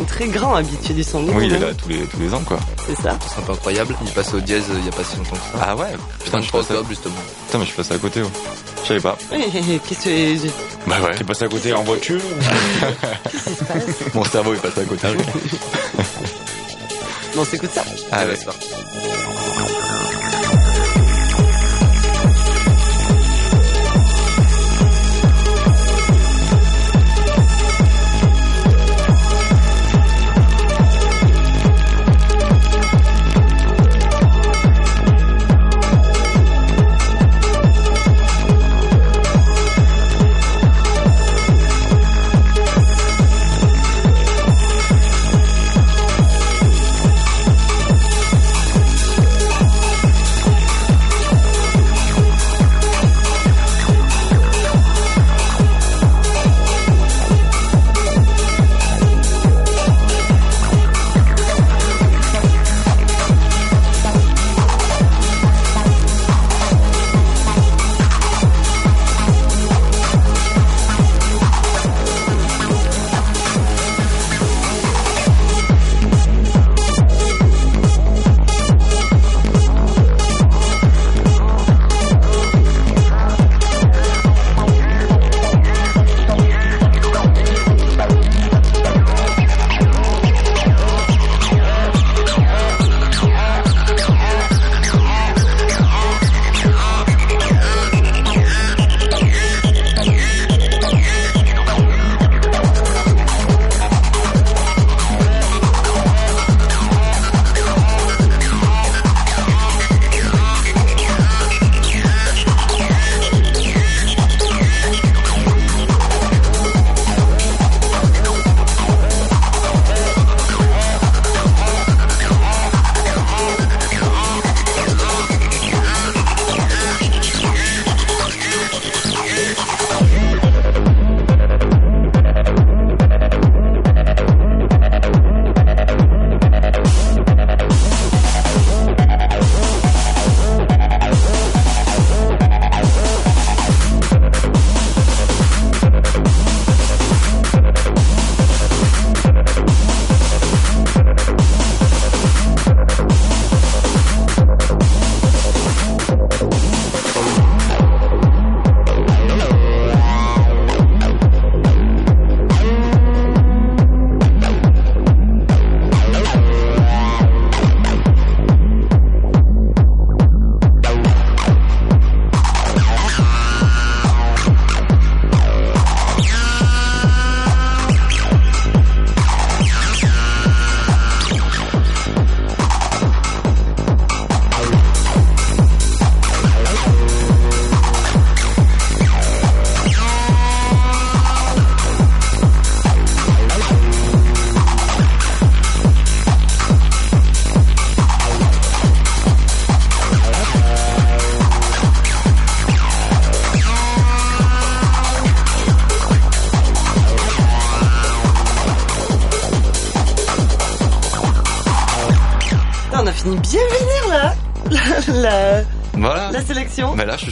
[0.00, 1.34] Un très grand habitué du son libre.
[1.36, 1.68] Oui, il est même.
[1.68, 2.58] là tous les, tous les ans, quoi.
[2.86, 3.18] C'est ça.
[3.28, 3.94] C'est un peu incroyable.
[4.02, 5.66] Il est passé au dièse euh, il y a pas si longtemps que ça.
[5.68, 5.88] Ah ouais.
[6.24, 7.14] Putain, je suis 23 passé, justement.
[7.46, 8.28] putain, mais je suis passé à côté, ouais.
[8.82, 9.18] Je savais pas.
[9.30, 10.48] Qu'est-ce que
[10.88, 11.14] Bah ouais.
[11.16, 12.20] T'es passé à côté en voiture
[13.30, 14.14] qu'est-ce qui se passe?
[14.14, 15.08] Mon cerveau est passé à côté.
[17.34, 17.84] Bon, on s'écoute ça.
[18.10, 18.36] Ah Allez, ouais.
[18.36, 18.66] c'est parti.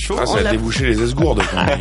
[0.08, 0.16] Chaud.
[0.20, 1.42] Ah, ça on a l'a- débouché les esgourdes.
[1.50, 1.80] quand même.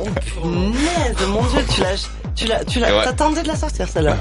[0.00, 0.06] Oh
[0.42, 3.04] punaise, mon dieu, tu l'as, tu l'as, tu l'as, Ouais.
[3.04, 4.16] t'attendais de la sortir celle-là.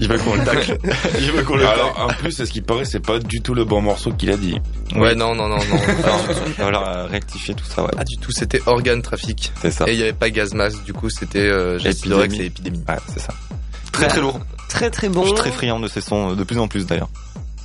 [0.00, 0.76] Il veut qu'on le tacle.
[1.20, 1.72] Il veut qu'on le tacle.
[1.80, 4.30] Alors, en plus, c'est ce qui paraît, c'est pas du tout le bon morceau qu'il
[4.30, 4.58] a dit.
[4.96, 5.64] Ouais, non, non, non, non.
[5.98, 7.90] Il va falloir rectifier tout ça, ouais.
[7.96, 9.52] Pas du tout, c'était organe trafic.
[9.62, 9.84] C'est ça.
[9.88, 12.40] Et il y avait pas gaz mask, du coup c'était euh, Épidémie.
[12.40, 12.82] et épidémie.
[12.88, 13.32] Ouais, c'est ça.
[13.92, 14.40] Très très lourd.
[14.68, 15.24] Très très Je bon.
[15.24, 17.08] suis très friand de ces sons, euh, de plus en plus d'ailleurs.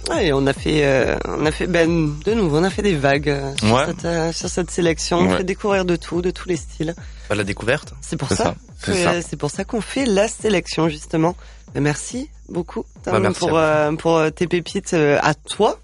[0.09, 2.95] Ouais, on a fait, euh, on a fait, ben, de nouveau, on a fait des
[2.95, 3.85] vagues euh, sur, Ouais.
[3.85, 5.19] cette, euh, sur cette sélection.
[5.19, 5.37] On Ouais.
[5.37, 6.95] fait découvrir de tout, de tous les styles.
[7.27, 7.93] Pas la découverte.
[8.01, 8.55] C'est pour ça.
[8.83, 9.21] ça.
[9.21, 11.35] C'est pour ça qu'on fait la sélection justement.
[11.75, 15.79] Ben, merci beaucoup Tom, Bah, merci pour euh, pour euh, tes pépites euh, à toi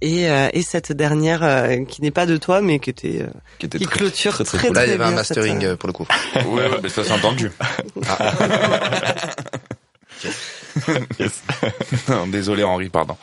[0.00, 3.28] et euh, et cette dernière euh, qui n'est pas de toi mais qui était euh,
[3.60, 4.76] Qui était qui très, clôture très, très très, cool.
[4.76, 6.06] Là il y très avait un cette, mastering pour le coup.
[6.34, 7.52] Ouais, ouais, mais ça s'est entendu.
[11.18, 11.42] Yes.
[12.08, 13.16] Non, Désolé Henri, pardon.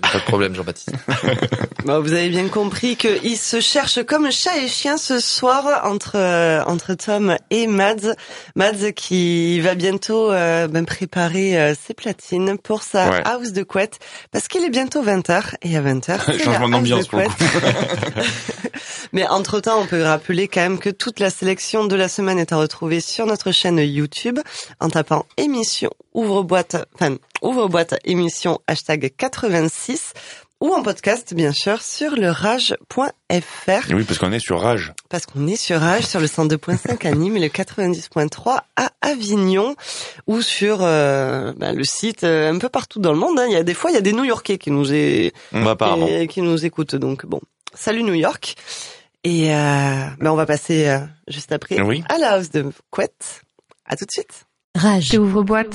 [0.00, 0.92] Pas de problème Jean-Baptiste.
[1.84, 6.12] Bon, vous avez bien compris qu'il se cherche comme chat et chien ce soir entre
[6.14, 8.14] euh, entre Tom et Mads.
[8.54, 13.22] Mads qui va bientôt euh, ben, préparer euh, ses platines pour sa Ouais.
[13.24, 13.98] house de couette
[14.30, 17.18] parce qu'il est bientôt 20h et à 20h c'est la Changement house d'ambiance de pour
[17.18, 18.26] le couette.
[19.12, 22.38] Mais entre temps, on peut rappeler quand même que toute la sélection de la semaine
[22.38, 24.38] est à retrouver sur notre chaîne YouTube
[24.78, 25.90] en tapant émission
[27.00, 30.12] ouvre-boîte, enfin ouvre-boîte émission hashtag 86
[30.60, 34.92] ou en podcast bien sûr sur le rage.fr Et oui, parce qu'on est sur Rage.
[35.08, 39.74] parce qu'on est sur Rage sur le 102.5 à Nîmes et le 90.3 à Avignon
[40.28, 43.38] ou sur euh, ben, le site euh, un peu partout dans le monde.
[43.40, 43.46] hein.
[43.48, 46.06] Il y a des fois il y a des New-Yorkais qui nous est, Bah, apparemment.
[46.06, 46.94] et qui nous écoutent.
[46.94, 47.40] Donc bon,
[47.74, 48.54] salut New York.
[49.24, 52.02] Et euh, ben on va passer euh, juste après Oui.
[52.08, 53.42] à la house de Couette.
[53.84, 54.44] À tout de suite.
[54.76, 55.12] Rage.
[55.18, 55.74] Ouvre boîte.